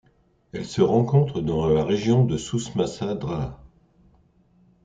[0.51, 3.61] Elle se rencontre dans la région de Souss-Massa-Drâa.